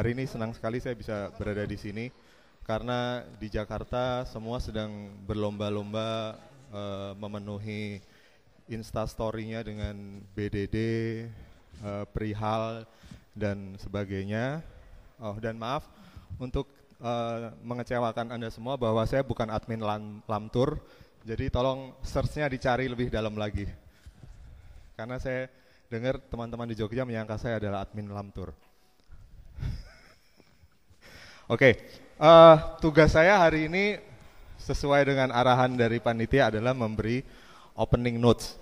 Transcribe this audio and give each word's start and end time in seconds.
hari 0.00 0.16
ini 0.16 0.24
senang 0.24 0.56
sekali 0.56 0.80
saya 0.80 0.96
bisa 0.96 1.28
berada 1.36 1.60
di 1.68 1.76
sini 1.76 2.08
karena 2.64 3.20
di 3.36 3.52
Jakarta 3.52 4.24
semua 4.24 4.56
sedang 4.56 5.12
berlomba-lomba 5.28 6.40
uh, 6.72 7.12
memenuhi 7.20 8.00
instastorynya 8.64 9.60
dengan 9.60 10.24
BDD, 10.32 10.76
uh, 11.84 12.08
perihal 12.16 12.88
dan 13.36 13.76
sebagainya. 13.76 14.64
Oh 15.20 15.36
dan 15.36 15.60
maaf 15.60 15.84
untuk 16.40 16.64
uh, 17.04 17.52
mengecewakan 17.60 18.40
anda 18.40 18.48
semua 18.48 18.80
bahwa 18.80 19.04
saya 19.04 19.20
bukan 19.20 19.52
admin 19.52 19.84
lam, 19.84 20.24
Lamtur, 20.24 20.80
jadi 21.28 21.52
tolong 21.52 21.92
searchnya 22.00 22.48
dicari 22.48 22.88
lebih 22.88 23.12
dalam 23.12 23.36
lagi. 23.36 23.68
Karena 24.96 25.20
saya 25.20 25.52
dengar 25.92 26.24
teman-teman 26.32 26.72
di 26.72 26.80
Jogja 26.80 27.04
menyangka 27.04 27.36
saya 27.36 27.60
adalah 27.60 27.84
admin 27.84 28.08
Lamtur. 28.08 28.69
Oke, 31.50 31.74
okay. 31.74 31.82
uh, 32.22 32.30
eh, 32.30 32.56
tugas 32.78 33.10
saya 33.10 33.34
hari 33.34 33.66
ini 33.66 33.98
sesuai 34.62 35.02
dengan 35.02 35.34
arahan 35.34 35.74
dari 35.74 35.98
panitia 35.98 36.46
adalah 36.46 36.70
memberi 36.70 37.26
opening 37.74 38.22
notes. 38.22 38.54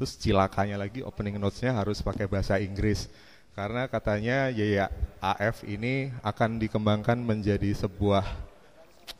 Terus 0.00 0.16
cilakanya 0.16 0.80
lagi 0.80 1.04
opening 1.04 1.36
notesnya 1.36 1.76
harus 1.76 2.00
pakai 2.00 2.24
bahasa 2.24 2.56
Inggris 2.56 3.12
karena 3.52 3.84
katanya 3.92 4.48
ya 4.48 4.88
AF 5.20 5.68
ini 5.68 6.08
akan 6.24 6.56
dikembangkan 6.64 7.20
menjadi 7.20 7.76
sebuah 7.76 8.24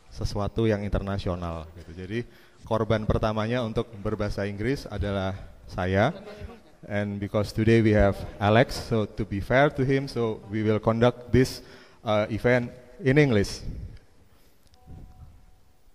sesuatu 0.09 0.65
yang 0.65 0.81
internasional. 0.81 1.69
Gitu. 1.77 1.93
Jadi 1.93 2.19
korban 2.65 3.05
pertamanya 3.05 3.61
untuk 3.61 3.85
berbahasa 4.01 4.49
Inggris 4.49 4.89
adalah 4.89 5.37
saya 5.69 6.09
and 6.89 7.21
because 7.21 7.53
today 7.53 7.85
we 7.85 7.93
have 7.93 8.17
Alex 8.41 8.89
so 8.89 9.05
to 9.05 9.29
be 9.29 9.37
fair 9.37 9.69
to 9.69 9.85
him 9.85 10.09
so 10.09 10.41
we 10.49 10.65
will 10.65 10.81
conduct 10.81 11.29
this 11.29 11.61
uh, 12.03 12.27
event 12.29 12.69
in 13.01 13.17
English. 13.17 13.63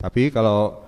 Tapi 0.01 0.33
kalau 0.35 0.85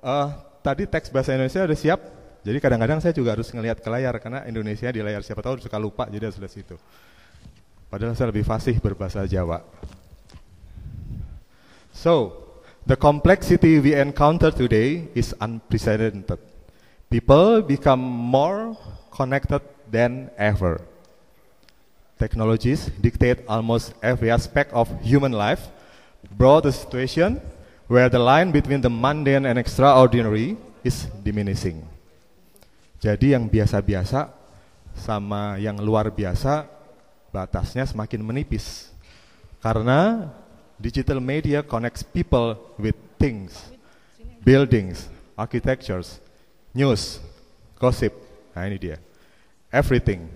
uh, 0.00 0.28
tadi 0.64 0.88
teks 0.88 1.12
bahasa 1.12 1.34
Indonesia 1.34 1.64
sudah 1.66 1.78
siap 1.78 2.00
jadi 2.40 2.56
kadang-kadang 2.56 3.04
saya 3.04 3.12
juga 3.12 3.36
harus 3.36 3.52
ngelihat 3.52 3.84
ke 3.84 3.88
layar 3.92 4.16
karena 4.16 4.48
Indonesia 4.48 4.88
di 4.88 5.04
layar 5.04 5.20
siapa 5.20 5.44
tahu 5.44 5.60
suka 5.60 5.76
lupa 5.76 6.08
jadi 6.08 6.32
harus 6.32 6.40
lihat 6.40 6.52
situ. 6.52 6.76
Padahal 7.92 8.16
saya 8.16 8.32
lebih 8.32 8.46
fasih 8.48 8.80
berbahasa 8.80 9.28
Jawa. 9.28 9.60
So 11.92 12.40
the 12.88 12.96
complexity 12.96 13.76
we 13.76 13.92
encounter 13.92 14.48
today 14.48 15.12
is 15.12 15.36
unprecedented. 15.36 16.40
People 17.12 17.60
become 17.60 18.00
more 18.00 18.72
connected 19.12 19.60
than 19.90 20.32
ever. 20.40 20.80
Technologies 22.20 22.92
dictate 23.00 23.40
almost 23.48 23.96
every 24.04 24.28
aspect 24.28 24.76
of 24.76 24.92
human 25.00 25.32
life, 25.32 25.72
brought 26.36 26.68
a 26.68 26.72
situation 26.72 27.40
where 27.88 28.12
the 28.12 28.20
line 28.20 28.52
between 28.52 28.84
the 28.84 28.92
mundane 28.92 29.48
and 29.48 29.56
extraordinary 29.56 30.60
is 30.84 31.08
diminishing. 31.24 31.80
Jadi 33.00 33.32
yang 33.32 33.48
biasa-biasa 33.48 34.28
sama 34.92 35.56
yang 35.56 35.80
luar 35.80 36.12
biasa 36.12 36.68
batasnya 37.32 37.88
semakin 37.88 38.20
menipis. 38.20 38.92
Karena 39.64 40.28
digital 40.76 41.24
media 41.24 41.64
connects 41.64 42.04
people 42.04 42.60
with 42.76 42.96
things, 43.16 43.72
buildings, 44.44 45.08
architectures, 45.40 46.20
news, 46.76 47.16
gossip, 47.80 48.12
nah 48.52 48.68
ini 48.68 48.76
dia, 48.76 49.00
everything. 49.72 50.28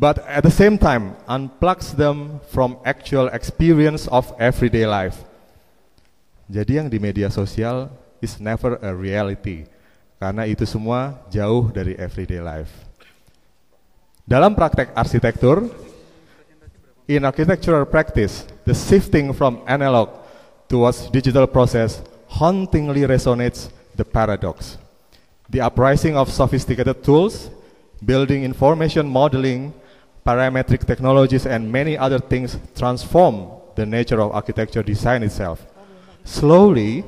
But 0.00 0.24
at 0.24 0.48
the 0.48 0.50
same 0.50 0.80
time, 0.80 1.12
unplugs 1.28 1.92
them 1.92 2.40
from 2.48 2.80
actual 2.88 3.28
experience 3.36 4.08
of 4.08 4.32
everyday 4.40 4.88
life. 4.88 5.20
Jadi 6.48 6.80
yang 6.80 6.88
di 6.88 6.96
media 6.96 7.28
sosial 7.28 7.92
is 8.24 8.40
never 8.40 8.80
a 8.80 8.96
reality, 8.96 9.68
karena 10.16 10.48
itu 10.48 10.64
semua 10.64 11.20
jauh 11.28 11.68
dari 11.68 11.92
everyday 12.00 12.40
life. 12.40 12.72
Dalam 14.24 14.56
praktek 14.56 14.96
arsitektur, 14.96 15.68
in 17.04 17.28
architectural 17.28 17.84
practice, 17.84 18.48
the 18.64 18.72
shifting 18.72 19.36
from 19.36 19.60
analog 19.68 20.08
towards 20.64 21.12
digital 21.12 21.44
process 21.44 22.00
hauntingly 22.40 23.04
resonates 23.04 23.68
the 23.92 24.06
paradox 24.06 24.80
the 25.50 25.60
uprising 25.60 26.16
of 26.16 26.30
sophisticated 26.30 27.02
tools, 27.02 27.50
building 28.06 28.44
information 28.44 29.10
modeling, 29.10 29.74
parametric 30.24 30.86
technologies, 30.86 31.46
and 31.46 31.70
many 31.70 31.96
other 31.96 32.18
things 32.18 32.58
transform 32.76 33.50
the 33.76 33.86
nature 33.86 34.20
of 34.20 34.32
architecture 34.32 34.82
design 34.82 35.22
itself. 35.22 35.64
Slowly, 36.24 37.04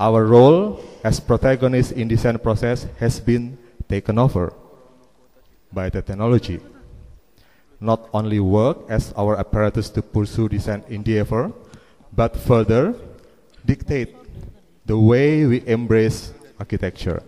our 0.00 0.26
role 0.26 0.82
as 1.04 1.20
protagonists 1.20 1.92
in 1.92 2.08
design 2.08 2.38
process 2.38 2.86
has 2.98 3.20
been 3.20 3.58
taken 3.88 4.18
over 4.18 4.52
by 5.72 5.90
the 5.90 6.02
technology. 6.02 6.60
Not 7.80 8.08
only 8.14 8.40
work 8.40 8.78
as 8.88 9.12
our 9.14 9.36
apparatus 9.38 9.90
to 9.90 10.02
pursue 10.02 10.48
design 10.48 10.82
endeavor, 10.88 11.52
but 12.14 12.34
further 12.34 12.94
dictate 13.66 14.14
the 14.86 14.96
way 14.98 15.44
we 15.46 15.62
embrace 15.66 16.32
architecture. 16.58 17.22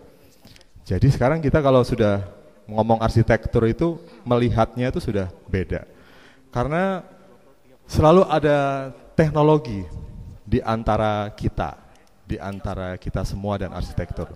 Jadi 0.87 1.11
sekarang 1.11 1.43
kita 1.43 1.59
kalau 1.59 1.83
sudah 1.83 2.23
ngomong 2.67 2.99
arsitektur 2.99 3.63
itu 3.65 3.97
melihatnya 4.27 4.91
itu 4.91 4.99
sudah 4.99 5.31
beda. 5.47 5.87
Karena 6.51 7.01
selalu 7.87 8.27
ada 8.27 8.91
teknologi 9.15 9.87
di 10.43 10.59
antara 10.59 11.31
kita, 11.31 11.79
di 12.27 12.35
antara 12.37 12.99
kita 12.99 13.23
semua 13.23 13.55
dan 13.59 13.71
arsitektur. 13.71 14.31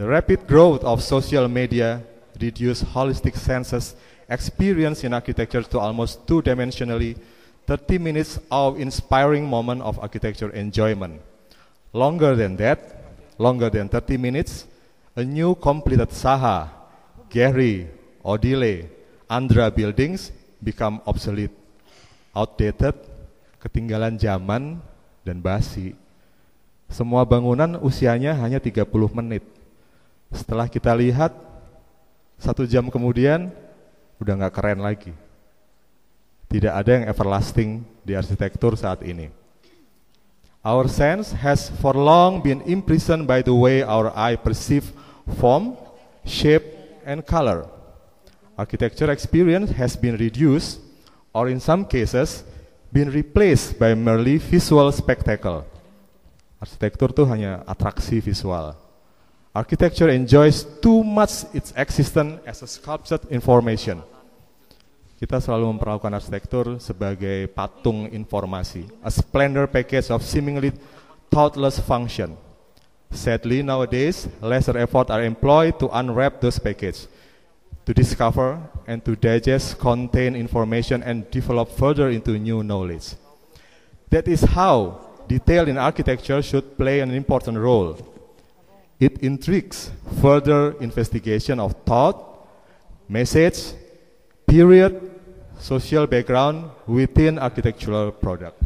The 0.00 0.08
rapid 0.08 0.48
growth 0.48 0.84
of 0.84 1.04
social 1.04 1.44
media 1.48 2.00
reduce 2.40 2.80
holistic 2.80 3.36
senses 3.36 3.96
experience 4.30 5.04
in 5.04 5.12
architecture 5.12 5.60
to 5.60 5.76
almost 5.76 6.24
two-dimensionally 6.24 7.20
30 7.68 7.98
minutes 7.98 8.40
of 8.48 8.80
inspiring 8.80 9.44
moment 9.44 9.82
of 9.82 10.00
architecture 10.00 10.48
enjoyment. 10.56 11.20
Longer 11.92 12.34
than 12.34 12.56
that, 12.56 12.80
longer 13.36 13.68
than 13.68 13.88
30 13.88 14.16
minutes, 14.16 14.64
a 15.16 15.24
new 15.24 15.54
completed 15.54 16.08
Saha, 16.10 16.79
Gary, 17.30 17.86
Odile, 18.26 18.90
Andra 19.30 19.70
buildings 19.70 20.34
become 20.58 20.98
obsolete, 21.06 21.54
outdated, 22.34 22.98
ketinggalan 23.62 24.18
zaman, 24.18 24.82
dan 25.22 25.38
basi. 25.38 25.94
Semua 26.90 27.22
bangunan 27.22 27.78
usianya 27.78 28.34
hanya 28.34 28.58
30 28.58 28.82
menit. 29.14 29.46
Setelah 30.34 30.66
kita 30.66 30.90
lihat, 30.90 31.30
satu 32.34 32.66
jam 32.66 32.90
kemudian, 32.90 33.54
udah 34.18 34.34
nggak 34.34 34.54
keren 34.58 34.82
lagi. 34.82 35.14
Tidak 36.50 36.74
ada 36.74 36.90
yang 36.90 37.06
everlasting 37.06 37.86
di 38.02 38.18
arsitektur 38.18 38.74
saat 38.74 39.06
ini. 39.06 39.30
Our 40.66 40.90
sense 40.90 41.30
has 41.30 41.70
for 41.78 41.94
long 41.94 42.42
been 42.42 42.60
imprisoned 42.66 43.24
by 43.24 43.40
the 43.40 43.54
way 43.54 43.86
our 43.86 44.10
eye 44.12 44.34
perceive 44.34 44.90
form, 45.38 45.78
shape, 46.26 46.79
and 47.10 47.26
color. 47.26 47.66
Architecture 48.54 49.10
experience 49.10 49.74
has 49.74 49.98
been 49.98 50.14
reduced, 50.14 50.78
or 51.34 51.50
in 51.50 51.58
some 51.58 51.82
cases, 51.82 52.46
been 52.94 53.10
replaced 53.10 53.74
by 53.82 53.98
merely 53.98 54.38
visual 54.38 54.86
spectacle. 54.94 55.66
Arsitektur 56.62 57.10
itu 57.10 57.26
hanya 57.26 57.66
atraksi 57.66 58.22
visual. 58.22 58.78
Architecture 59.50 60.14
enjoys 60.14 60.62
too 60.78 61.02
much 61.02 61.50
its 61.50 61.74
existence 61.74 62.38
as 62.46 62.62
a 62.62 62.68
sculptured 62.70 63.26
information. 63.34 63.98
Kita 65.18 65.42
selalu 65.42 65.74
memperlakukan 65.74 66.14
arsitektur 66.14 66.78
sebagai 66.78 67.50
patung 67.50 68.06
informasi, 68.14 68.86
a 69.02 69.10
splendor 69.10 69.66
package 69.66 70.14
of 70.14 70.22
seemingly 70.22 70.70
thoughtless 71.26 71.82
function. 71.82 72.38
Sadly, 73.10 73.62
nowadays, 73.62 74.28
lesser 74.40 74.78
effort 74.78 75.10
are 75.10 75.22
employed 75.22 75.78
to 75.80 75.88
unwrap 75.88 76.40
those 76.40 76.58
packages, 76.58 77.08
to 77.84 77.92
discover 77.92 78.60
and 78.86 79.04
to 79.04 79.16
digest 79.16 79.78
contained 79.78 80.36
information 80.36 81.02
and 81.02 81.28
develop 81.30 81.70
further 81.70 82.08
into 82.08 82.38
new 82.38 82.62
knowledge. 82.62 83.14
That 84.10 84.28
is 84.28 84.42
how 84.42 85.00
detail 85.26 85.68
in 85.68 85.78
architecture 85.78 86.40
should 86.42 86.76
play 86.78 87.00
an 87.00 87.10
important 87.10 87.58
role. 87.58 87.98
It 88.98 89.18
intrigues 89.18 89.90
further 90.20 90.72
investigation 90.80 91.58
of 91.58 91.74
thought, 91.84 92.46
message, 93.08 93.72
period, 94.46 95.10
social 95.58 96.06
background 96.06 96.70
within 96.86 97.38
architectural 97.38 98.12
product. 98.12 98.62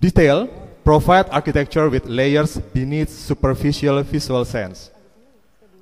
Detail 0.00 0.48
provide 0.86 1.26
architecture 1.30 1.90
with 1.90 2.06
layers 2.06 2.58
beneath 2.70 3.10
superficial 3.10 4.00
visual 4.04 4.44
sense. 4.44 4.88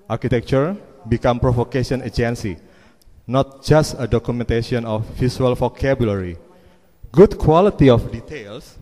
Architecture 0.08 0.74
become 1.06 1.38
provocation 1.38 2.00
agency, 2.00 2.56
not 3.26 3.62
just 3.62 3.96
a 3.98 4.06
documentation 4.08 4.86
of 4.86 5.04
visual 5.20 5.54
vocabulary. 5.54 6.38
Good 7.12 7.36
quality 7.36 7.90
of 7.90 8.10
details 8.10 8.78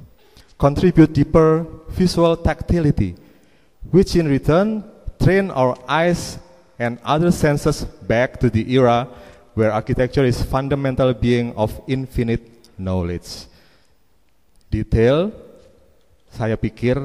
contribute 0.57 1.13
deeper 1.13 1.67
visual 1.89 2.37
tactility, 2.37 3.17
which 3.91 4.15
in 4.15 4.29
return 4.29 4.85
train 5.19 5.51
our 5.51 5.77
eyes 5.89 6.39
and 6.79 7.01
other 7.03 7.33
senses 7.33 7.83
back 8.07 8.39
to 8.39 8.49
the 8.49 8.63
era 8.71 9.09
where 9.55 9.73
architecture 9.73 10.25
is 10.25 10.41
fundamental 10.41 11.13
being 11.15 11.53
of 11.57 11.75
infinite 11.89 12.47
knowledge. 12.79 13.47
Detail, 14.71 15.33
saya 16.33 16.57
pikir 16.57 16.97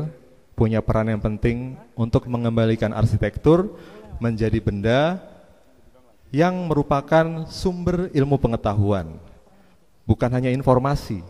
punya 0.56 0.80
peran 0.80 1.12
yang 1.12 1.20
penting 1.20 1.76
untuk 2.00 2.26
mengembalikan 2.32 2.96
arsitektur 2.96 3.76
menjadi 4.24 4.58
benda 4.64 5.20
yang 6.32 6.56
merupakan 6.68 7.46
sumber 7.48 8.10
ilmu 8.12 8.40
pengetahuan, 8.40 9.20
bukan 10.08 10.32
hanya 10.32 10.52
informasi. 10.52 11.24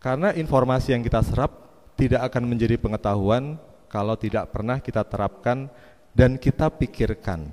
Karena 0.00 0.32
informasi 0.32 0.96
yang 0.96 1.04
kita 1.04 1.20
serap 1.20 1.52
tidak 1.94 2.32
akan 2.32 2.48
menjadi 2.48 2.80
pengetahuan 2.80 3.60
kalau 3.92 4.16
tidak 4.16 4.48
pernah 4.48 4.80
kita 4.80 5.04
terapkan 5.04 5.68
dan 6.16 6.40
kita 6.40 6.72
pikirkan. 6.72 7.52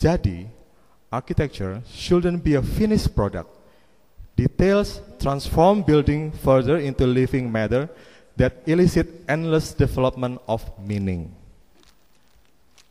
Jadi, 0.00 0.48
architecture 1.12 1.84
shouldn't 1.84 2.40
be 2.40 2.56
a 2.56 2.64
finished 2.64 3.12
product. 3.12 3.52
Details 4.32 5.04
transform 5.20 5.84
building 5.84 6.32
further 6.32 6.80
into 6.80 7.04
living 7.04 7.52
matter 7.52 7.92
that 8.36 8.62
elicit 8.66 9.08
endless 9.28 9.72
development 9.72 10.40
of 10.48 10.64
meaning. 10.78 11.34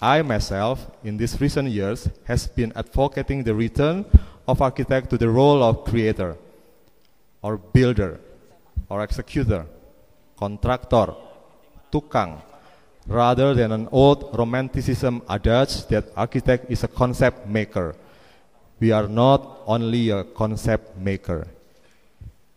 I 0.01 0.21
myself, 0.23 0.89
in 1.03 1.17
these 1.17 1.39
recent 1.39 1.69
years, 1.69 2.09
has 2.25 2.47
been 2.47 2.73
advocating 2.75 3.43
the 3.43 3.53
return 3.53 4.05
of 4.47 4.61
architect 4.61 5.09
to 5.11 5.17
the 5.17 5.29
role 5.29 5.63
of 5.63 5.85
creator 5.85 6.35
or 7.41 7.57
builder 7.57 8.19
or 8.89 9.03
executor, 9.03 9.65
contractor, 10.37 11.13
tukang, 11.91 12.41
rather 13.07 13.53
than 13.53 13.71
an 13.71 13.87
old 13.91 14.35
romanticism 14.37 15.21
adage 15.29 15.85
that 15.87 16.05
architect 16.17 16.65
is 16.69 16.83
a 16.83 16.87
concept 16.87 17.47
maker. 17.47 17.95
We 18.79 18.91
are 18.91 19.07
not 19.07 19.61
only 19.67 20.09
a 20.09 20.23
concept 20.23 20.97
maker. 20.97 21.47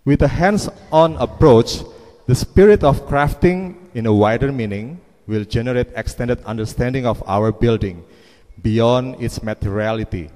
With 0.04 0.22
a 0.22 0.28
hands-on 0.28 1.16
approach, 1.16 1.84
the 2.26 2.34
spirit 2.34 2.82
of 2.82 3.06
crafting 3.06 3.76
in 3.94 4.06
a 4.06 4.12
wider 4.12 4.52
meaning 4.52 5.00
will 5.26 5.44
generate 5.44 5.88
extended 5.96 6.40
understanding 6.44 7.06
of 7.06 7.22
our 7.26 7.52
building 7.52 8.04
beyond 8.62 9.16
its 9.20 9.42
materiality 9.42 10.30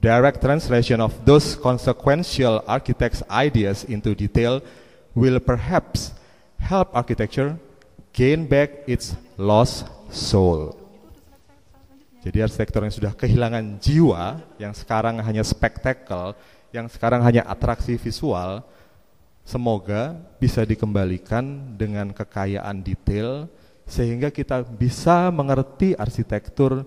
direct 0.00 0.40
translation 0.40 1.00
of 1.00 1.12
those 1.28 1.54
consequential 1.54 2.64
architect's 2.66 3.22
ideas 3.28 3.84
into 3.84 4.16
detail 4.16 4.64
will 5.14 5.38
perhaps 5.38 6.12
help 6.56 6.88
architecture 6.96 7.56
gain 8.12 8.48
back 8.48 8.82
its 8.88 9.14
lost 9.36 9.86
soul. 10.08 10.76
Jadi 12.20 12.44
arsitektur 12.44 12.84
yang 12.84 12.92
sudah 12.92 13.12
kehilangan 13.16 13.80
jiwa, 13.80 14.44
yang 14.60 14.76
sekarang 14.76 15.16
hanya 15.24 15.40
spektakel, 15.40 16.36
yang 16.68 16.84
sekarang 16.88 17.24
hanya 17.24 17.48
atraksi 17.48 17.96
visual, 17.96 18.60
semoga 19.50 20.14
bisa 20.38 20.62
dikembalikan 20.62 21.74
dengan 21.74 22.14
kekayaan 22.14 22.78
detail 22.86 23.50
sehingga 23.90 24.30
kita 24.30 24.62
bisa 24.62 25.26
mengerti 25.34 25.98
arsitektur 25.98 26.86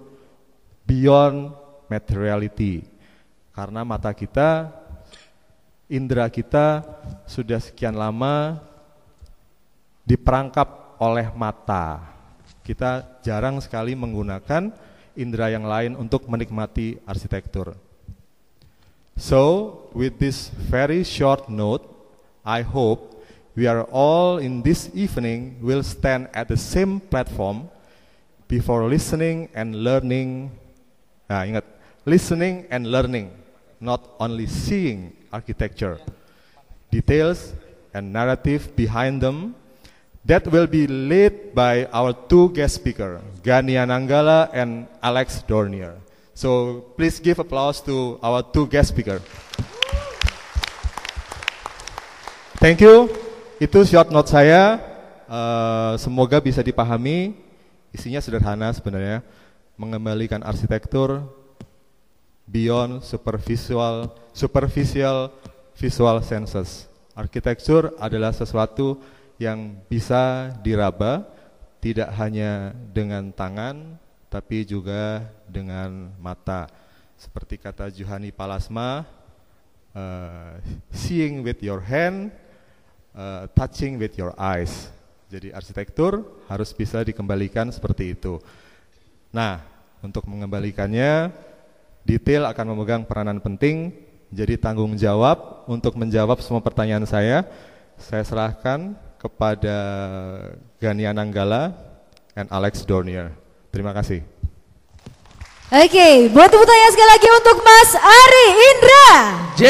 beyond 0.87 1.51
materiality, 1.91 2.87
karena 3.51 3.83
mata 3.83 4.15
kita, 4.15 4.71
indera 5.91 6.31
kita 6.31 6.79
sudah 7.27 7.59
sekian 7.59 7.99
lama 7.99 8.63
diperangkap 10.07 10.95
oleh 11.03 11.27
mata. 11.35 12.15
Kita 12.63 13.19
jarang 13.19 13.59
sekali 13.59 13.91
menggunakan 13.91 14.71
indera 15.19 15.51
yang 15.51 15.67
lain 15.67 15.99
untuk 15.99 16.31
menikmati 16.31 16.95
arsitektur. 17.03 17.75
So, 19.19 19.43
with 19.93 20.17
this 20.17 20.49
very 20.49 21.05
short 21.05 21.51
note, 21.51 21.92
I 22.45 22.61
hope 22.61 23.23
we 23.55 23.67
are 23.67 23.83
all 23.83 24.37
in 24.37 24.61
this 24.61 24.89
evening 24.93 25.57
will 25.61 25.83
stand 25.83 26.27
at 26.33 26.47
the 26.47 26.57
same 26.57 26.99
platform 26.99 27.69
before 28.47 28.83
listening 28.89 29.47
and 29.55 29.75
learning. 29.75 30.51
Nah, 31.29 31.47
ingat, 31.47 31.63
listening 32.05 32.67
and 32.69 32.91
learning 32.91 33.31
not 33.79 34.03
only 34.19 34.47
seeing 34.47 35.15
architecture, 35.31 35.99
details 36.91 37.53
and 37.93 38.11
narrative 38.11 38.75
behind 38.75 39.21
them 39.21 39.55
that 40.25 40.47
will 40.47 40.67
be 40.67 40.87
led 40.87 41.53
by 41.55 41.85
our 41.91 42.11
two 42.11 42.49
guest 42.49 42.75
speakers, 42.75 43.21
Gania 43.43 43.85
Nanggala 43.87 44.49
and 44.53 44.87
Alex 45.01 45.43
Dornier. 45.47 45.95
So 46.33 46.81
please 46.97 47.19
give 47.19 47.39
applause 47.39 47.81
to 47.81 48.19
our 48.23 48.41
two 48.41 48.67
guest 48.67 48.89
speakers. 48.89 49.21
Thank 52.63 52.79
you. 52.79 53.11
Itu 53.59 53.83
short 53.83 54.07
note 54.07 54.31
saya. 54.31 54.79
Uh, 55.27 55.99
semoga 55.99 56.39
bisa 56.39 56.63
dipahami. 56.63 57.35
Isinya 57.91 58.23
sederhana 58.23 58.71
sebenarnya. 58.71 59.19
Mengembalikan 59.75 60.39
arsitektur 60.39 61.27
beyond 62.47 63.03
superficial 63.03 64.15
superficial 64.31 65.35
visual 65.75 66.23
senses. 66.23 66.87
Arsitektur 67.11 67.99
adalah 67.99 68.31
sesuatu 68.31 68.95
yang 69.35 69.83
bisa 69.91 70.55
diraba 70.63 71.27
tidak 71.83 72.15
hanya 72.15 72.71
dengan 72.95 73.35
tangan 73.35 73.99
tapi 74.31 74.63
juga 74.63 75.19
dengan 75.51 76.15
mata. 76.15 76.71
Seperti 77.19 77.59
kata 77.59 77.91
Johani 77.91 78.31
Palasma, 78.31 79.03
uh, 79.91 80.63
seeing 80.95 81.43
with 81.43 81.59
your 81.59 81.83
hand, 81.83 82.31
uh, 83.15 83.49
touching 83.53 83.97
with 84.01 84.13
your 84.17 84.33
eyes. 84.35 84.89
Jadi 85.33 85.49
arsitektur 85.49 86.21
harus 86.45 86.69
bisa 86.75 87.01
dikembalikan 87.01 87.73
seperti 87.73 88.13
itu. 88.13 88.37
Nah, 89.33 89.65
untuk 90.05 90.29
mengembalikannya 90.29 91.33
Detail 92.03 92.43
akan 92.51 92.75
memegang 92.75 93.07
peranan 93.07 93.39
penting, 93.39 93.95
jadi 94.27 94.59
tanggung 94.59 94.99
jawab 94.99 95.63
untuk 95.71 95.95
menjawab 95.95 96.43
semua 96.43 96.59
pertanyaan 96.59 97.07
saya. 97.07 97.47
Saya 97.95 98.27
serahkan 98.27 98.91
kepada 99.15 99.77
Gania 100.83 101.15
Nanggala 101.15 101.71
dan 102.35 102.51
Alex 102.51 102.83
Dornier. 102.83 103.31
Terima 103.71 103.95
kasih. 103.95 104.19
Oke, 105.73 105.89
okay, 105.89 106.13
buat 106.29 106.51
tepuk 106.51 106.67
tangan 106.67 106.91
sekali 106.91 107.09
lagi 107.09 107.29
untuk 107.31 107.57
Mas 107.63 107.91
Ari 107.95 108.47
Indra. 108.51 109.09
J, 109.57 109.63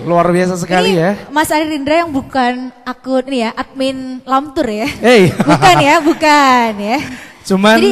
luar 0.00 0.32
biasa 0.32 0.56
sekali 0.56 0.96
ini 0.96 1.02
ya. 1.02 1.12
Mas 1.28 1.52
Ari 1.52 1.72
Indra 1.74 2.04
yang 2.04 2.12
bukan 2.12 2.72
akun 2.86 3.24
ini 3.28 3.44
ya, 3.44 3.50
admin 3.52 4.24
Lamtur 4.24 4.68
ya. 4.68 4.88
Hey. 5.00 5.28
bukan 5.32 5.76
ya, 5.82 5.94
bukan 6.00 6.72
ya. 6.78 6.98
Cuman 7.42 7.76
Jadi, 7.76 7.90